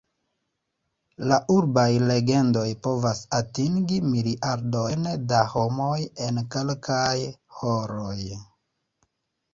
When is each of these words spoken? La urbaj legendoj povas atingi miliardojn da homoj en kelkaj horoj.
La 1.31 1.35
urbaj 1.55 1.83
legendoj 2.11 2.63
povas 2.87 3.21
atingi 3.41 3.99
miliardojn 4.15 5.05
da 5.33 5.45
homoj 5.53 6.01
en 6.29 6.43
kelkaj 6.57 7.15
horoj. 7.61 8.19